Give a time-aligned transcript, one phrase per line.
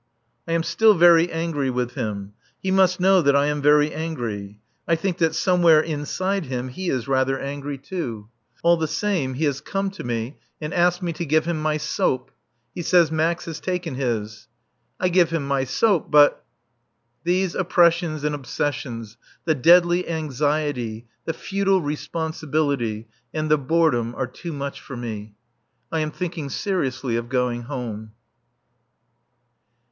[0.47, 2.33] I am still very angry with him.
[2.59, 4.59] He must know that I am very angry.
[4.87, 8.27] I think that somewhere inside him he is rather angry too.
[8.63, 11.77] All the same he has come to me and asked me to give him my
[11.77, 12.31] soap.
[12.73, 14.47] He says Max has taken his.
[14.99, 16.45] I give him my soap, but
[17.23, 24.51] These oppressions and obsessions, the deadly anxiety, the futile responsibility and the boredom are too
[24.51, 25.35] much for me.
[25.91, 28.13] I am thinking seriously of going home.